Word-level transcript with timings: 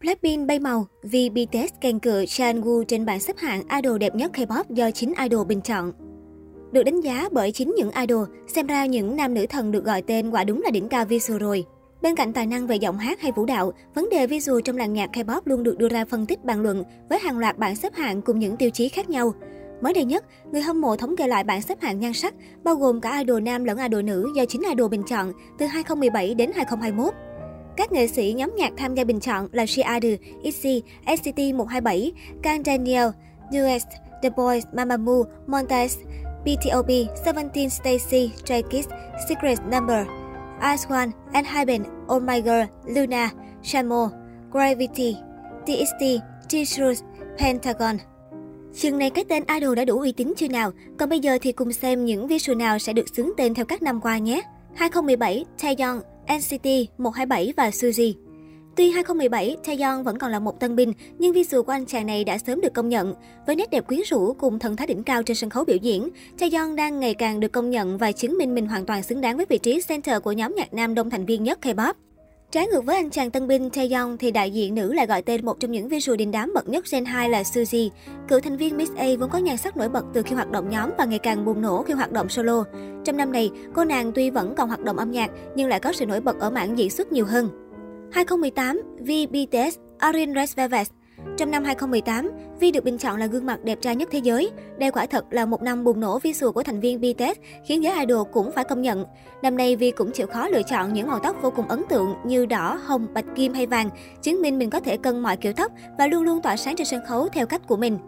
Blackpink 0.00 0.46
bay 0.46 0.58
màu 0.58 0.86
vì 1.02 1.30
BTS 1.30 1.74
kèn 1.80 1.98
cựa 1.98 2.22
Woo 2.22 2.82
trên 2.82 3.06
bảng 3.06 3.20
xếp 3.20 3.36
hạng 3.38 3.62
idol 3.82 3.98
đẹp 3.98 4.14
nhất 4.14 4.30
K-pop 4.34 4.64
do 4.68 4.90
chính 4.90 5.12
idol 5.22 5.46
bình 5.46 5.60
chọn. 5.60 5.92
Được 6.72 6.82
đánh 6.82 7.00
giá 7.00 7.28
bởi 7.32 7.52
chính 7.52 7.74
những 7.76 7.90
idol, 7.90 8.28
xem 8.46 8.66
ra 8.66 8.86
những 8.86 9.16
nam 9.16 9.34
nữ 9.34 9.46
thần 9.46 9.70
được 9.70 9.84
gọi 9.84 10.02
tên 10.02 10.30
quả 10.30 10.44
đúng 10.44 10.62
là 10.62 10.70
đỉnh 10.70 10.88
cao 10.88 11.04
visual 11.04 11.38
rồi. 11.40 11.64
Bên 12.02 12.14
cạnh 12.14 12.32
tài 12.32 12.46
năng 12.46 12.66
về 12.66 12.76
giọng 12.76 12.98
hát 12.98 13.20
hay 13.20 13.32
vũ 13.32 13.44
đạo, 13.44 13.72
vấn 13.94 14.08
đề 14.10 14.26
visual 14.26 14.60
trong 14.64 14.76
làng 14.76 14.92
nhạc 14.92 15.10
K-pop 15.12 15.40
luôn 15.44 15.62
được 15.62 15.78
đưa 15.78 15.88
ra 15.88 16.04
phân 16.04 16.26
tích 16.26 16.44
bàn 16.44 16.60
luận 16.60 16.84
với 17.08 17.18
hàng 17.18 17.38
loạt 17.38 17.58
bảng 17.58 17.76
xếp 17.76 17.94
hạng 17.94 18.22
cùng 18.22 18.38
những 18.38 18.56
tiêu 18.56 18.70
chí 18.70 18.88
khác 18.88 19.10
nhau. 19.10 19.34
Mới 19.80 19.92
đây 19.92 20.04
nhất, 20.04 20.24
người 20.52 20.62
hâm 20.62 20.80
mộ 20.80 20.96
thống 20.96 21.16
kê 21.16 21.26
lại 21.26 21.44
bảng 21.44 21.62
xếp 21.62 21.80
hạng 21.80 22.00
nhan 22.00 22.12
sắc, 22.12 22.34
bao 22.64 22.74
gồm 22.74 23.00
cả 23.00 23.18
idol 23.18 23.42
nam 23.42 23.64
lẫn 23.64 23.78
idol 23.78 24.02
nữ 24.02 24.26
do 24.36 24.44
chính 24.44 24.62
idol 24.62 24.90
bình 24.90 25.02
chọn 25.08 25.32
từ 25.58 25.66
2017 25.66 26.34
đến 26.34 26.50
2021. 26.54 27.14
Các 27.78 27.92
nghệ 27.92 28.06
sĩ 28.06 28.34
nhóm 28.36 28.54
nhạc 28.56 28.72
tham 28.76 28.94
gia 28.94 29.04
bình 29.04 29.20
chọn 29.20 29.48
là 29.52 29.66
Shiadu, 29.66 30.08
ITZY, 30.42 30.80
SCT127, 31.06 32.10
Kang 32.42 32.62
Daniel, 32.64 33.06
US, 33.50 33.82
The 34.22 34.30
Boys, 34.30 34.64
Mamamoo, 34.72 35.24
Montez, 35.46 35.96
BTOB, 36.44 36.90
Seventeen 37.24 37.70
Stacy, 37.70 38.30
Stray 38.36 38.62
Kids, 38.62 38.88
Secret 39.28 39.58
Number, 39.72 40.06
Ice 40.72 40.86
One, 40.88 41.10
Enhypen, 41.32 41.84
Oh 42.14 42.22
My 42.22 42.42
Girl, 42.42 42.94
Luna, 42.94 43.30
Shamo, 43.62 44.08
Gravity, 44.52 45.16
TXT, 45.66 46.22
T-Shrews, 46.48 47.02
Pentagon. 47.38 47.96
Chừng 48.74 48.98
này 48.98 49.10
cái 49.10 49.24
tên 49.28 49.44
idol 49.60 49.76
đã 49.76 49.84
đủ 49.84 49.98
uy 49.98 50.12
tín 50.12 50.32
chưa 50.36 50.48
nào? 50.48 50.70
Còn 50.98 51.08
bây 51.08 51.20
giờ 51.20 51.38
thì 51.42 51.52
cùng 51.52 51.72
xem 51.72 52.04
những 52.04 52.26
visual 52.26 52.56
nào 52.58 52.78
sẽ 52.78 52.92
được 52.92 53.06
xướng 53.16 53.30
tên 53.36 53.54
theo 53.54 53.64
các 53.64 53.82
năm 53.82 54.00
qua 54.00 54.18
nhé. 54.18 54.42
2017, 54.74 55.44
Taeyong, 55.62 56.00
NCT 56.28 56.66
127 56.98 57.52
và 57.56 57.70
Suzy. 57.70 58.14
Tuy 58.76 58.90
2017, 58.90 59.56
Taeyong 59.66 60.04
vẫn 60.04 60.18
còn 60.18 60.30
là 60.30 60.38
một 60.38 60.60
tân 60.60 60.76
binh, 60.76 60.92
nhưng 61.18 61.32
visual 61.32 61.62
của 61.62 61.72
anh 61.72 61.86
chàng 61.86 62.06
này 62.06 62.24
đã 62.24 62.38
sớm 62.38 62.60
được 62.60 62.74
công 62.74 62.88
nhận. 62.88 63.14
Với 63.46 63.56
nét 63.56 63.70
đẹp 63.70 63.86
quyến 63.86 64.00
rũ 64.06 64.32
cùng 64.32 64.58
thần 64.58 64.76
thái 64.76 64.86
đỉnh 64.86 65.02
cao 65.02 65.22
trên 65.22 65.36
sân 65.36 65.50
khấu 65.50 65.64
biểu 65.64 65.76
diễn, 65.76 66.08
Taeyong 66.38 66.76
đang 66.76 67.00
ngày 67.00 67.14
càng 67.14 67.40
được 67.40 67.52
công 67.52 67.70
nhận 67.70 67.98
và 67.98 68.12
chứng 68.12 68.38
minh 68.38 68.54
mình 68.54 68.66
hoàn 68.66 68.86
toàn 68.86 69.02
xứng 69.02 69.20
đáng 69.20 69.36
với 69.36 69.46
vị 69.48 69.58
trí 69.58 69.80
center 69.88 70.22
của 70.22 70.32
nhóm 70.32 70.54
nhạc 70.54 70.74
nam 70.74 70.94
đông 70.94 71.10
thành 71.10 71.26
viên 71.26 71.44
nhất 71.44 71.58
K-pop. 71.62 71.94
Trái 72.52 72.66
ngược 72.66 72.84
với 72.84 72.96
anh 72.96 73.10
chàng 73.10 73.30
tân 73.30 73.48
binh 73.48 73.70
Taeyong 73.70 74.18
thì 74.18 74.30
đại 74.30 74.50
diện 74.50 74.74
nữ 74.74 74.92
lại 74.92 75.06
gọi 75.06 75.22
tên 75.22 75.44
một 75.44 75.60
trong 75.60 75.70
những 75.70 75.88
visual 75.88 76.16
đình 76.16 76.30
đám 76.30 76.52
bậc 76.54 76.68
nhất 76.68 76.84
Gen 76.92 77.04
2 77.04 77.30
là 77.30 77.42
Suzy. 77.42 77.90
Cựu 78.28 78.40
thành 78.40 78.56
viên 78.56 78.76
Miss 78.76 78.94
A 78.96 79.06
vốn 79.18 79.30
có 79.30 79.38
nhan 79.38 79.56
sắc 79.56 79.76
nổi 79.76 79.88
bật 79.88 80.04
từ 80.14 80.22
khi 80.22 80.34
hoạt 80.34 80.50
động 80.50 80.70
nhóm 80.70 80.90
và 80.98 81.04
ngày 81.04 81.18
càng 81.18 81.44
bùng 81.44 81.60
nổ 81.60 81.82
khi 81.82 81.94
hoạt 81.94 82.12
động 82.12 82.28
solo. 82.28 82.64
Trong 83.04 83.16
năm 83.16 83.32
này, 83.32 83.50
cô 83.74 83.84
nàng 83.84 84.12
tuy 84.12 84.30
vẫn 84.30 84.54
còn 84.54 84.68
hoạt 84.68 84.84
động 84.84 84.96
âm 84.96 85.10
nhạc 85.10 85.30
nhưng 85.56 85.68
lại 85.68 85.80
có 85.80 85.92
sự 85.92 86.06
nổi 86.06 86.20
bật 86.20 86.38
ở 86.40 86.50
mảng 86.50 86.78
diễn 86.78 86.90
xuất 86.90 87.12
nhiều 87.12 87.24
hơn. 87.24 87.48
2018, 88.12 88.80
V 88.98 89.10
BTS 89.30 89.76
Arin 89.98 90.34
Resveves 90.34 90.90
trong 91.38 91.50
năm 91.50 91.64
2018, 91.64 92.30
Vi 92.60 92.70
được 92.70 92.84
bình 92.84 92.98
chọn 92.98 93.16
là 93.16 93.26
gương 93.26 93.46
mặt 93.46 93.64
đẹp 93.64 93.78
trai 93.80 93.96
nhất 93.96 94.08
thế 94.12 94.18
giới. 94.18 94.50
Đây 94.78 94.90
quả 94.90 95.06
thật 95.06 95.24
là 95.30 95.46
một 95.46 95.62
năm 95.62 95.84
bùng 95.84 96.00
nổ 96.00 96.18
visual 96.18 96.52
của 96.52 96.62
thành 96.62 96.80
viên 96.80 97.00
BTS, 97.00 97.40
khiến 97.66 97.82
giới 97.82 97.98
idol 97.98 98.28
cũng 98.32 98.52
phải 98.52 98.64
công 98.64 98.82
nhận. 98.82 99.04
Năm 99.42 99.56
nay 99.56 99.76
Vi 99.76 99.90
cũng 99.90 100.10
chịu 100.10 100.26
khó 100.26 100.48
lựa 100.48 100.62
chọn 100.62 100.92
những 100.92 101.06
màu 101.06 101.18
tóc 101.18 101.36
vô 101.42 101.50
cùng 101.50 101.68
ấn 101.68 101.82
tượng 101.88 102.14
như 102.24 102.46
đỏ, 102.46 102.80
hồng, 102.84 103.06
bạch 103.14 103.24
kim 103.34 103.54
hay 103.54 103.66
vàng, 103.66 103.90
chứng 104.22 104.42
minh 104.42 104.58
mình 104.58 104.70
có 104.70 104.80
thể 104.80 104.96
cân 104.96 105.20
mọi 105.20 105.36
kiểu 105.36 105.52
tóc 105.52 105.72
và 105.98 106.06
luôn 106.06 106.22
luôn 106.22 106.42
tỏa 106.42 106.56
sáng 106.56 106.76
trên 106.76 106.86
sân 106.86 107.00
khấu 107.08 107.28
theo 107.28 107.46
cách 107.46 107.62
của 107.68 107.76
mình. 107.76 107.98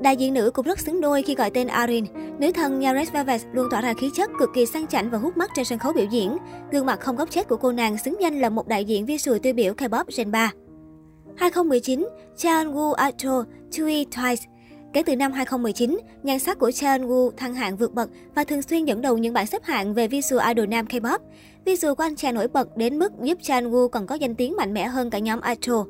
Đại 0.00 0.16
diện 0.16 0.34
nữ 0.34 0.50
cũng 0.54 0.66
rất 0.66 0.78
xứng 0.78 1.00
đôi 1.00 1.22
khi 1.22 1.34
gọi 1.34 1.50
tên 1.50 1.66
Arin. 1.66 2.04
Nữ 2.38 2.52
thần 2.52 2.80
Yares 2.80 3.12
Velvet 3.12 3.40
luôn 3.52 3.68
tỏa 3.70 3.80
ra 3.80 3.94
khí 3.94 4.10
chất 4.16 4.30
cực 4.38 4.50
kỳ 4.54 4.66
sang 4.66 4.86
chảnh 4.86 5.10
và 5.10 5.18
hút 5.18 5.36
mắt 5.36 5.50
trên 5.54 5.64
sân 5.64 5.78
khấu 5.78 5.92
biểu 5.92 6.06
diễn. 6.10 6.36
Gương 6.70 6.86
mặt 6.86 7.00
không 7.00 7.16
góc 7.16 7.30
chết 7.30 7.48
của 7.48 7.56
cô 7.56 7.72
nàng 7.72 7.98
xứng 7.98 8.16
danh 8.20 8.40
là 8.40 8.48
một 8.50 8.68
đại 8.68 8.84
diện 8.84 9.06
visual 9.06 9.38
tiêu 9.38 9.54
biểu 9.54 9.74
K-pop 9.74 10.04
Gen 10.16 10.30
3. 10.30 10.52
2019, 11.36 12.08
Cheon-woo 12.36 12.92
Atro, 12.92 13.44
Tui 13.78 14.06
Twice. 14.10 14.46
Kể 14.92 15.02
từ 15.02 15.16
năm 15.16 15.32
2019, 15.32 15.98
nhan 16.22 16.38
sắc 16.38 16.58
của 16.58 16.68
Cheon-woo 16.68 17.30
thăng 17.30 17.54
hạng 17.54 17.76
vượt 17.76 17.94
bậc 17.94 18.10
và 18.34 18.44
thường 18.44 18.62
xuyên 18.62 18.84
dẫn 18.84 19.02
đầu 19.02 19.18
những 19.18 19.32
bảng 19.34 19.46
xếp 19.46 19.64
hạng 19.64 19.94
về 19.94 20.08
visual 20.08 20.48
idol 20.48 20.66
nam 20.66 20.86
K-pop. 20.86 21.18
Visual 21.64 21.94
của 21.94 22.02
anh 22.02 22.16
chàng 22.16 22.34
nổi 22.34 22.48
bật 22.48 22.76
đến 22.76 22.98
mức 22.98 23.12
giúp 23.22 23.38
Cheon-woo 23.42 23.88
còn 23.88 24.06
có 24.06 24.14
danh 24.14 24.34
tiếng 24.34 24.56
mạnh 24.56 24.74
mẽ 24.74 24.86
hơn 24.86 25.10
cả 25.10 25.18
nhóm 25.18 25.40
Atro. 25.40 25.84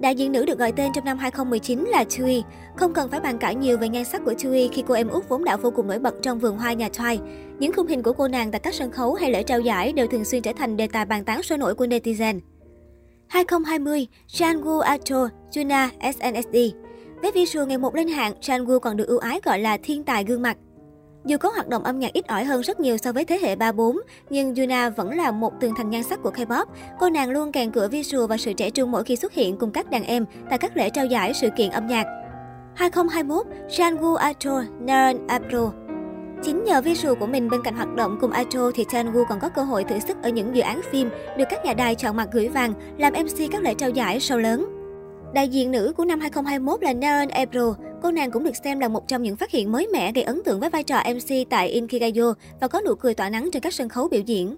Đại 0.00 0.14
diện 0.14 0.32
nữ 0.32 0.46
được 0.46 0.58
gọi 0.58 0.72
tên 0.72 0.92
trong 0.92 1.04
năm 1.04 1.18
2019 1.18 1.84
là 1.84 2.04
Tui. 2.18 2.42
Không 2.76 2.92
cần 2.92 3.10
phải 3.10 3.20
bàn 3.20 3.38
cãi 3.38 3.54
nhiều 3.54 3.78
về 3.78 3.88
nhan 3.88 4.04
sắc 4.04 4.24
của 4.24 4.34
Tui 4.42 4.68
khi 4.72 4.84
cô 4.88 4.94
em 4.94 5.08
út 5.08 5.28
vốn 5.28 5.44
đã 5.44 5.56
vô 5.56 5.70
cùng 5.70 5.86
nổi 5.86 5.98
bật 5.98 6.14
trong 6.22 6.38
vườn 6.38 6.56
hoa 6.56 6.72
nhà 6.72 6.88
Twice. 6.88 7.18
Những 7.58 7.72
khung 7.72 7.86
hình 7.86 8.02
của 8.02 8.12
cô 8.12 8.28
nàng 8.28 8.50
tại 8.50 8.60
các 8.60 8.74
sân 8.74 8.90
khấu 8.90 9.14
hay 9.14 9.30
lễ 9.30 9.42
trao 9.42 9.60
giải 9.60 9.92
đều 9.92 10.06
thường 10.06 10.24
xuyên 10.24 10.42
trở 10.42 10.52
thành 10.56 10.76
đề 10.76 10.86
tài 10.86 11.04
bàn 11.04 11.24
tán 11.24 11.42
sôi 11.42 11.58
nổi 11.58 11.74
của 11.74 11.86
netizen. 11.86 12.40
2020, 13.28 14.06
Jangwoo 14.28 14.80
Ato, 14.80 15.28
Juna 15.50 15.88
SNSD. 16.00 16.56
Với 17.22 17.32
visual 17.32 17.66
ngày 17.66 17.78
một 17.78 17.94
lên 17.94 18.08
hạng, 18.08 18.32
Jangwoo 18.40 18.78
còn 18.78 18.96
được 18.96 19.08
ưu 19.08 19.18
ái 19.18 19.40
gọi 19.44 19.58
là 19.58 19.76
thiên 19.82 20.04
tài 20.04 20.24
gương 20.24 20.42
mặt. 20.42 20.56
Dù 21.24 21.36
có 21.36 21.48
hoạt 21.48 21.68
động 21.68 21.84
âm 21.84 21.98
nhạc 21.98 22.12
ít 22.12 22.26
ỏi 22.26 22.44
hơn 22.44 22.60
rất 22.60 22.80
nhiều 22.80 22.96
so 22.96 23.12
với 23.12 23.24
thế 23.24 23.38
hệ 23.42 23.56
3-4, 23.56 24.00
nhưng 24.30 24.54
Yuna 24.54 24.88
vẫn 24.88 25.16
là 25.16 25.30
một 25.30 25.52
tường 25.60 25.72
thành 25.76 25.90
nhan 25.90 26.02
sắc 26.02 26.22
của 26.22 26.30
K-pop. 26.30 26.64
Cô 27.00 27.10
nàng 27.10 27.30
luôn 27.30 27.52
kèn 27.52 27.70
cửa 27.70 27.88
visual 27.88 28.26
và 28.26 28.36
sự 28.36 28.52
trẻ 28.52 28.70
trung 28.70 28.90
mỗi 28.90 29.04
khi 29.04 29.16
xuất 29.16 29.32
hiện 29.32 29.56
cùng 29.56 29.70
các 29.70 29.90
đàn 29.90 30.04
em 30.04 30.24
tại 30.50 30.58
các 30.58 30.76
lễ 30.76 30.90
trao 30.90 31.06
giải 31.06 31.34
sự 31.34 31.48
kiện 31.56 31.70
âm 31.70 31.86
nhạc. 31.86 32.06
2021, 32.74 33.46
Jangwoo 33.68 34.14
Ato, 34.14 34.62
Naran 34.80 35.26
April 35.26 35.85
Chính 36.42 36.64
nhờ 36.64 36.80
visual 36.80 37.14
của 37.14 37.26
mình 37.26 37.50
bên 37.50 37.62
cạnh 37.62 37.74
hoạt 37.74 37.94
động 37.94 38.18
cùng 38.20 38.30
Aito 38.30 38.70
thì 38.74 38.84
Tanwoo 38.84 39.24
còn 39.28 39.40
có 39.40 39.48
cơ 39.48 39.62
hội 39.62 39.84
thử 39.84 39.98
sức 39.98 40.16
ở 40.22 40.28
những 40.28 40.56
dự 40.56 40.62
án 40.62 40.80
phim 40.82 41.10
được 41.38 41.44
các 41.50 41.64
nhà 41.64 41.74
đài 41.74 41.94
chọn 41.94 42.16
mặt 42.16 42.28
gửi 42.32 42.48
vàng, 42.48 42.72
làm 42.98 43.12
MC 43.12 43.52
các 43.52 43.62
lễ 43.62 43.74
trao 43.74 43.90
giải 43.90 44.18
show 44.18 44.38
lớn. 44.38 44.66
Đại 45.34 45.48
diện 45.48 45.70
nữ 45.70 45.92
của 45.96 46.04
năm 46.04 46.20
2021 46.20 46.82
là 46.82 46.92
Naren 46.92 47.28
April. 47.28 47.62
Cô 48.02 48.10
nàng 48.10 48.30
cũng 48.30 48.44
được 48.44 48.56
xem 48.64 48.80
là 48.80 48.88
một 48.88 49.08
trong 49.08 49.22
những 49.22 49.36
phát 49.36 49.50
hiện 49.50 49.72
mới 49.72 49.88
mẻ 49.92 50.12
gây 50.12 50.24
ấn 50.24 50.42
tượng 50.44 50.60
với 50.60 50.70
vai 50.70 50.82
trò 50.82 50.96
MC 51.14 51.48
tại 51.50 51.68
Inkigayo 51.68 52.34
và 52.60 52.68
có 52.68 52.80
nụ 52.80 52.94
cười 52.94 53.14
tỏa 53.14 53.30
nắng 53.30 53.48
trên 53.52 53.62
các 53.62 53.74
sân 53.74 53.88
khấu 53.88 54.08
biểu 54.08 54.20
diễn. 54.20 54.56